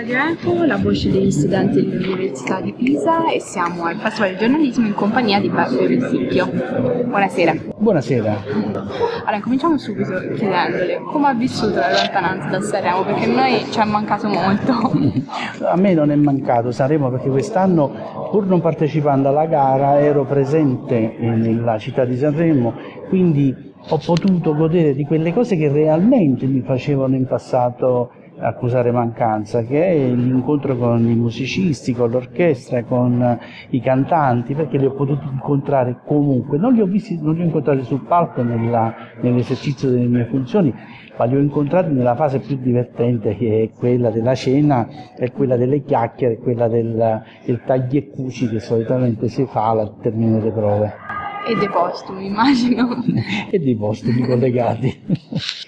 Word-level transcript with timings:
Radio 0.00 0.16
Eco, 0.16 0.64
la 0.64 0.78
voce 0.78 1.10
degli 1.10 1.30
studenti 1.30 1.86
dell'Università 1.86 2.58
di 2.62 2.72
Pisa 2.72 3.30
e 3.30 3.38
siamo 3.38 3.84
al 3.84 3.96
Festival 3.96 4.30
di 4.30 4.38
giornalismo 4.38 4.86
in 4.86 4.94
compagnia 4.94 5.38
di 5.38 5.50
Barbara 5.50 5.86
Rissicchio. 5.86 6.50
Buonasera. 7.04 7.54
Buonasera. 7.76 8.42
Allora, 9.26 9.40
cominciamo 9.42 9.76
subito 9.76 10.10
chiedendole 10.36 11.02
come 11.04 11.26
ha 11.26 11.34
vissuto 11.34 11.74
la 11.74 11.92
lontananza 11.92 12.48
da 12.48 12.60
Sanremo, 12.62 13.04
perché 13.04 13.24
a 13.24 13.26
noi 13.26 13.70
ci 13.70 13.78
è 13.78 13.84
mancato 13.84 14.28
molto. 14.28 14.72
A 15.68 15.76
me 15.76 15.92
non 15.92 16.10
è 16.10 16.16
mancato 16.16 16.70
Sanremo 16.70 17.10
perché 17.10 17.28
quest'anno, 17.28 18.28
pur 18.30 18.46
non 18.46 18.62
partecipando 18.62 19.28
alla 19.28 19.44
gara, 19.44 20.00
ero 20.00 20.24
presente 20.24 21.14
nella 21.18 21.76
città 21.76 22.06
di 22.06 22.16
Sanremo, 22.16 22.72
quindi 23.10 23.54
ho 23.86 23.98
potuto 23.98 24.54
godere 24.54 24.94
di 24.94 25.04
quelle 25.04 25.34
cose 25.34 25.58
che 25.58 25.70
realmente 25.70 26.46
mi 26.46 26.62
facevano 26.62 27.16
in 27.16 27.26
passato 27.26 28.12
accusare 28.40 28.90
mancanza, 28.90 29.62
che 29.62 29.84
è 29.84 30.08
l'incontro 30.08 30.76
con 30.76 31.06
i 31.06 31.14
musicisti, 31.14 31.92
con 31.92 32.10
l'orchestra, 32.10 32.82
con 32.84 33.38
i 33.70 33.80
cantanti, 33.80 34.54
perché 34.54 34.78
li 34.78 34.86
ho 34.86 34.92
potuti 34.92 35.26
incontrare 35.26 36.00
comunque. 36.04 36.58
Non 36.58 36.72
li 36.72 36.80
ho, 36.80 36.86
visti, 36.86 37.20
non 37.20 37.34
li 37.34 37.42
ho 37.42 37.44
incontrati 37.44 37.82
sul 37.82 38.04
palco 38.06 38.42
nella, 38.42 38.94
nell'esercizio 39.20 39.90
delle 39.90 40.06
mie 40.06 40.24
funzioni, 40.26 40.74
ma 41.16 41.24
li 41.24 41.36
ho 41.36 41.40
incontrati 41.40 41.92
nella 41.92 42.14
fase 42.14 42.38
più 42.38 42.56
divertente 42.56 43.36
che 43.36 43.62
è 43.62 43.78
quella 43.78 44.10
della 44.10 44.34
cena, 44.34 44.88
è 45.16 45.30
quella 45.32 45.56
delle 45.56 45.82
chiacchiere, 45.82 46.38
quella 46.38 46.68
del, 46.68 47.22
del 47.44 47.62
tagli 47.64 47.96
e 47.96 48.08
cuci 48.08 48.48
che 48.48 48.60
solitamente 48.60 49.28
si 49.28 49.44
fa 49.46 49.68
al 49.68 49.96
termine 50.00 50.38
delle 50.38 50.50
prove. 50.50 50.92
E 51.46 51.56
dei 51.56 51.68
postumi, 51.68 52.26
immagino. 52.26 53.02
e 53.50 53.58
dei 53.58 53.76
postumi 53.76 54.26
collegati. 54.26 55.00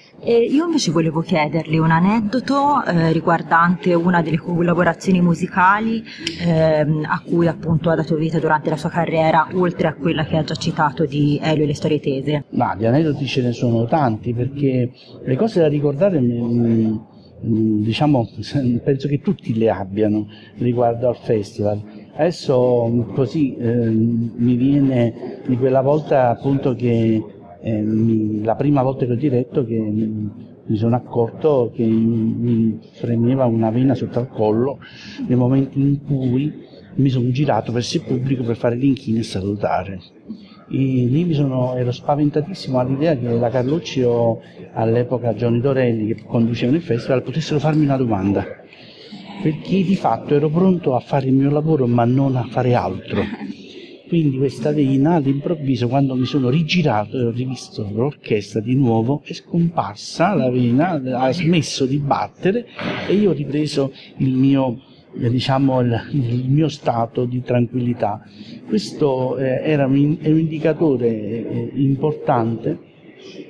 E 0.25 0.45
io 0.45 0.67
invece 0.67 0.93
volevo 0.93 1.21
chiederle 1.21 1.79
un 1.81 1.91
aneddoto 1.91 2.85
eh, 2.85 3.11
riguardante 3.11 3.93
una 3.93 4.23
delle 4.23 4.37
collaborazioni 4.37 5.21
musicali 5.21 6.01
eh, 6.41 6.81
a 6.81 7.23
cui 7.27 7.49
appunto 7.49 7.91
ha 7.91 7.97
dato 7.97 8.15
vita 8.15 8.39
durante 8.39 8.71
la 8.71 8.77
sua 8.77 8.89
carriera, 8.89 9.49
oltre 9.55 9.89
a 9.89 9.95
quella 9.95 10.25
che 10.25 10.37
ha 10.37 10.45
già 10.45 10.55
citato 10.55 11.07
di 11.07 11.41
Elio 11.43 11.65
e 11.65 11.67
le 11.67 11.75
storie 11.75 11.99
tese. 11.99 12.45
Ma 12.51 12.77
di 12.77 12.87
aneddoti 12.87 13.27
ce 13.27 13.43
ne 13.43 13.51
sono 13.51 13.85
tanti 13.87 14.33
perché 14.33 14.93
le 15.25 15.37
cose 15.37 15.59
da 15.59 15.67
ricordare 15.67 16.21
mm, 16.21 16.97
mm, 17.45 17.83
diciamo 17.83 18.29
penso 18.85 19.09
che 19.09 19.21
tutti 19.21 19.59
le 19.59 19.71
abbiano 19.71 20.29
riguardo 20.59 21.09
al 21.09 21.17
festival. 21.17 21.83
Adesso 22.15 22.87
mm, 22.89 23.15
così 23.15 23.57
eh, 23.57 23.91
mi 23.91 24.55
viene 24.55 25.41
di 25.49 25.57
quella 25.57 25.81
volta 25.81 26.29
appunto 26.29 26.77
che 26.77 27.41
eh, 27.42 27.42
mi, 27.71 28.43
la 28.43 28.55
prima 28.55 28.83
volta 28.83 29.07
che 29.07 29.13
ho 29.13 29.17
diretto 29.17 29.65
che 29.65 29.79
mi, 29.79 30.31
mi 30.65 30.77
sono 30.77 30.97
accorto 30.97 31.71
che 31.75 31.85
mi 31.85 32.79
fremeva 32.93 33.45
una 33.47 33.71
vena 33.71 33.95
sotto 33.95 34.19
al 34.19 34.29
collo 34.29 34.79
nel 35.27 35.37
momento 35.37 35.79
in 35.79 36.03
cui 36.03 36.71
mi 36.95 37.09
sono 37.09 37.31
girato 37.31 37.73
verso 37.73 37.97
il 37.97 38.05
pubblico 38.05 38.43
per 38.43 38.57
fare 38.57 38.77
l'inchino 38.77 39.19
e 39.19 39.23
salutare. 39.23 40.01
E 40.71 40.77
lì 40.77 41.33
sono, 41.35 41.75
ero 41.77 41.91
spaventatissimo 41.91 42.79
all'idea 42.79 43.17
che 43.17 43.29
la 43.29 43.49
Carlucci 43.49 44.03
o 44.03 44.41
all'epoca 44.73 45.35
Johnny 45.35 45.61
Dorelli 45.61 46.15
che 46.15 46.23
conducevano 46.25 46.79
il 46.79 46.83
festival 46.83 47.23
potessero 47.23 47.59
farmi 47.59 47.85
una 47.85 47.97
domanda 47.97 48.45
perché 49.43 49.83
di 49.83 49.97
fatto 49.97 50.35
ero 50.35 50.49
pronto 50.49 50.95
a 50.95 51.01
fare 51.01 51.27
il 51.27 51.35
mio 51.35 51.51
lavoro 51.51 51.87
ma 51.87 52.05
non 52.05 52.37
a 52.37 52.47
fare 52.49 52.75
altro 52.75 53.21
quindi 54.13 54.37
questa 54.37 54.73
vena 54.73 55.15
all'improvviso 55.15 55.89
quando 55.89 56.15
mi 56.15 56.27
sono 56.27 56.51
rigirato 56.51 57.17
e 57.17 57.25
ho 57.25 57.31
rivisto 57.31 57.89
l'orchestra 57.91 58.61
di 58.61 58.75
nuovo 58.75 59.23
è 59.25 59.33
scomparsa 59.33 60.35
la 60.35 60.51
vena, 60.51 61.01
ha 61.15 61.33
smesso 61.33 61.87
di 61.87 61.97
battere 61.97 62.67
e 63.09 63.15
io 63.15 63.31
ho 63.31 63.33
ripreso 63.33 63.91
il 64.19 64.35
mio 64.35 64.83
diciamo 65.15 65.81
il, 65.81 66.09
il 66.11 66.51
mio 66.51 66.69
stato 66.69 67.25
di 67.25 67.41
tranquillità. 67.41 68.23
Questo 68.69 69.39
eh, 69.39 69.63
era 69.63 69.87
un, 69.87 69.95
un 69.95 70.39
indicatore 70.39 71.09
eh, 71.09 71.71
importante 71.77 72.92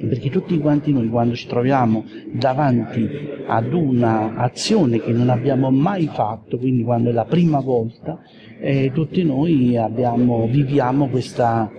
perché 0.09 0.31
tutti 0.31 0.59
quanti 0.59 0.93
noi 0.93 1.09
quando 1.09 1.35
ci 1.35 1.47
troviamo 1.47 2.05
davanti 2.33 3.09
ad 3.47 3.73
un'azione 3.73 5.01
che 5.01 5.13
non 5.13 5.29
abbiamo 5.29 5.71
mai 5.71 6.09
fatto, 6.13 6.59
quindi 6.59 6.83
quando 6.83 7.11
è 7.11 7.13
la 7.13 7.25
prima 7.25 7.61
volta, 7.61 8.21
eh, 8.61 8.91
tutti 8.93 9.23
noi 9.25 9.77
abbiamo, 9.77 10.47
viviamo 10.47 11.09
questa, 11.09 11.71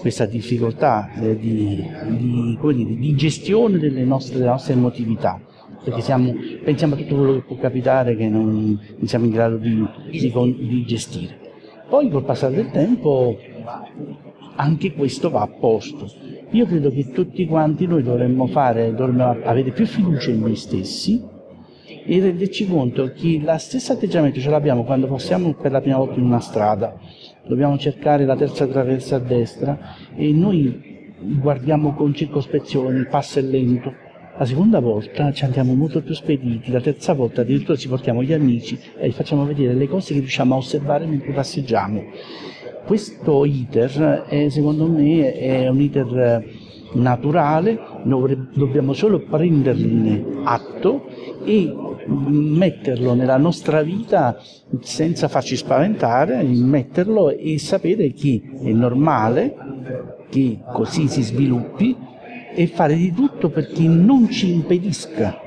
questa 0.00 0.26
difficoltà 0.26 1.10
eh, 1.14 1.38
di, 1.38 1.84
di, 2.08 2.58
dire, 2.58 2.96
di, 2.96 3.14
gestione 3.14 3.78
delle 3.78 4.04
nostre, 4.04 4.38
delle 4.38 4.50
nostre 4.50 4.72
emotività 4.74 5.40
perché 5.82 6.02
siamo, 6.02 6.34
pensiamo 6.62 6.94
a 6.94 6.96
tutto 6.98 7.16
quello 7.16 7.34
che 7.34 7.40
può 7.40 7.56
capitare 7.56 8.14
che 8.14 8.28
non, 8.28 8.78
non 8.96 9.06
siamo 9.06 9.24
in 9.24 9.30
grado 9.30 9.56
di, 9.56 9.82
di, 10.10 10.84
gestire. 10.84 11.38
Poi 11.88 12.10
col 12.10 12.24
passare 12.24 12.54
del 12.54 12.70
tempo 12.70 13.38
anche 14.56 14.92
questo 14.92 15.30
va 15.30 15.40
a 15.40 15.46
posto. 15.46 16.06
Io 16.52 16.66
credo 16.66 16.90
che 16.90 17.10
tutti 17.12 17.46
quanti 17.46 17.86
noi 17.86 18.02
dovremmo 18.02 18.48
fare, 18.48 18.92
dovremmo 18.92 19.36
avere 19.44 19.70
più 19.70 19.86
fiducia 19.86 20.30
in 20.30 20.40
noi 20.40 20.56
stessi 20.56 21.22
e 22.04 22.20
renderci 22.20 22.66
conto 22.66 23.12
che 23.12 23.40
lo 23.40 23.56
stesso 23.58 23.92
atteggiamento 23.92 24.40
ce 24.40 24.50
l'abbiamo 24.50 24.82
quando 24.82 25.06
passiamo 25.06 25.54
per 25.54 25.70
la 25.70 25.80
prima 25.80 25.98
volta 25.98 26.18
in 26.18 26.24
una 26.24 26.40
strada, 26.40 26.98
dobbiamo 27.46 27.78
cercare 27.78 28.24
la 28.24 28.34
terza 28.34 28.66
traversa 28.66 29.16
a 29.16 29.18
destra 29.20 29.78
e 30.16 30.32
noi 30.32 31.14
guardiamo 31.40 31.94
con 31.94 32.12
circospezione, 32.14 32.98
il 32.98 33.06
passo 33.06 33.38
è 33.38 33.42
lento, 33.42 33.94
la 34.36 34.44
seconda 34.44 34.80
volta 34.80 35.30
ci 35.30 35.44
andiamo 35.44 35.74
molto 35.74 36.02
più 36.02 36.14
spediti, 36.14 36.72
la 36.72 36.80
terza 36.80 37.12
volta 37.12 37.42
addirittura 37.42 37.78
ci 37.78 37.86
portiamo 37.86 38.24
gli 38.24 38.32
amici 38.32 38.76
e 38.98 39.06
gli 39.06 39.12
facciamo 39.12 39.44
vedere 39.44 39.74
le 39.74 39.86
cose 39.86 40.14
che 40.14 40.18
riusciamo 40.18 40.54
a 40.54 40.56
osservare 40.56 41.06
mentre 41.06 41.32
passeggiamo 41.32 42.02
questo 42.90 43.44
iter 43.44 44.24
è, 44.26 44.48
secondo 44.48 44.88
me 44.88 45.32
è 45.32 45.68
un 45.68 45.80
iter 45.80 46.44
naturale, 46.94 47.78
dobbiamo 48.02 48.94
solo 48.94 49.20
prenderne 49.20 50.40
atto 50.42 51.04
e 51.44 51.72
metterlo 52.08 53.14
nella 53.14 53.36
nostra 53.36 53.82
vita 53.82 54.36
senza 54.80 55.28
farci 55.28 55.54
spaventare, 55.54 56.42
metterlo 56.42 57.30
e 57.30 57.60
sapere 57.60 58.10
che 58.10 58.42
è 58.60 58.72
normale 58.72 59.54
che 60.28 60.58
così 60.72 61.06
si 61.06 61.22
sviluppi 61.22 61.96
e 62.52 62.66
fare 62.66 62.96
di 62.96 63.12
tutto 63.12 63.50
perché 63.50 63.82
non 63.82 64.28
ci 64.28 64.52
impedisca 64.52 65.38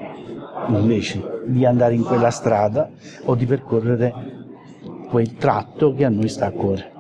invece 0.69 1.21
di 1.47 1.65
andare 1.65 1.93
in 1.93 2.03
quella 2.03 2.29
strada 2.29 2.89
o 3.25 3.35
di 3.35 3.45
percorrere 3.45 4.13
quel 5.09 5.33
tratto 5.33 5.93
che 5.93 6.05
a 6.05 6.09
noi 6.09 6.29
sta 6.29 6.45
a 6.45 6.51
cuore. 6.51 6.92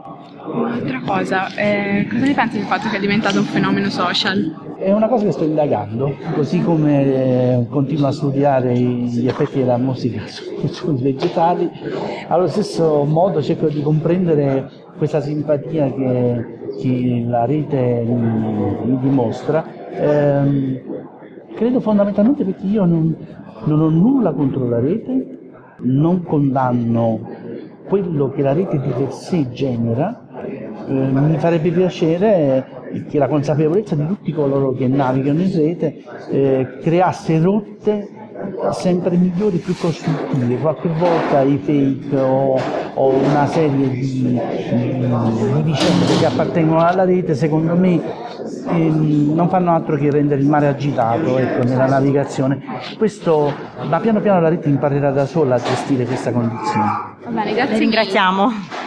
Un'altra 0.45 1.01
cosa, 1.05 1.47
eh, 1.55 2.05
cosa 2.09 2.25
ne 2.25 2.33
pensi 2.33 2.57
del 2.57 2.65
fatto 2.65 2.89
che 2.89 2.97
è 2.97 2.99
diventato 2.99 3.39
un 3.39 3.45
fenomeno 3.45 3.89
social? 3.89 4.75
È 4.77 4.91
una 4.91 5.07
cosa 5.07 5.23
che 5.23 5.31
sto 5.31 5.45
indagando, 5.45 6.13
così 6.33 6.61
come 6.61 7.05
eh, 7.05 7.65
continuo 7.69 8.07
a 8.07 8.11
studiare 8.11 8.73
gli 8.77 9.25
effetti 9.25 9.59
della 9.59 9.77
musica 9.77 10.21
sui 10.27 11.01
vegetali, 11.01 11.71
allo 12.27 12.47
stesso 12.47 13.05
modo 13.05 13.41
cerco 13.41 13.69
di 13.69 13.81
comprendere 13.81 14.69
questa 14.97 15.21
simpatia 15.21 15.89
che, 15.93 16.59
che 16.77 17.23
la 17.25 17.45
rete 17.45 18.03
mi, 18.05 18.75
mi 18.83 18.99
dimostra. 18.99 19.63
Eh, 19.91 20.83
credo 21.55 21.79
fondamentalmente 21.79 22.43
perché 22.43 22.65
io 22.65 22.83
non, 22.83 23.15
non 23.63 23.79
ho 23.79 23.89
nulla 23.89 24.33
contro 24.33 24.67
la 24.67 24.81
rete, 24.81 25.39
non 25.83 26.21
condanno 26.23 27.21
quello 27.87 28.29
che 28.29 28.41
la 28.41 28.53
rete 28.53 28.79
di 28.79 28.89
per 28.89 29.11
sé 29.11 29.49
genera, 29.51 30.23
eh, 30.87 30.91
mi 30.91 31.37
farebbe 31.37 31.69
piacere 31.69 32.81
che 33.09 33.17
la 33.17 33.27
consapevolezza 33.27 33.95
di 33.95 34.05
tutti 34.05 34.31
coloro 34.31 34.73
che 34.73 34.87
navigano 34.87 35.41
in 35.41 35.51
rete 35.51 36.03
eh, 36.29 36.77
creasse 36.81 37.39
rotte 37.39 38.21
sempre 38.71 39.15
migliori, 39.15 39.57
più 39.57 39.75
costruttive. 39.77 40.57
Qualche 40.57 40.89
volta 40.89 41.41
i 41.41 41.57
fake 41.57 42.19
o, 42.19 42.59
o 42.93 43.09
una 43.09 43.45
serie 43.47 43.89
di, 43.89 44.21
di, 44.21 44.39
di, 44.39 45.61
vicende 45.63 46.17
che 46.19 46.25
appartengono 46.25 46.83
alla 46.83 47.05
rete, 47.05 47.35
secondo 47.35 47.75
me, 47.75 48.01
ehm, 48.69 49.33
non 49.33 49.49
fanno 49.49 49.73
altro 49.73 49.95
che 49.97 50.09
rendere 50.11 50.41
il 50.41 50.47
mare 50.47 50.67
agitato 50.67 51.37
ecco, 51.37 51.63
nella 51.63 51.85
navigazione. 51.85 52.61
Questo, 52.97 53.51
ma 53.87 53.99
piano 53.99 54.19
piano 54.19 54.41
la 54.41 54.49
rete 54.49 54.69
imparerà 54.69 55.11
da 55.11 55.25
sola 55.25 55.55
a 55.55 55.59
gestire 55.59 56.05
questa 56.05 56.31
condizione. 56.31 56.85
Va 57.23 57.29
bene, 57.29 57.53
grazie. 57.53 57.77
ringraziamo. 57.77 58.82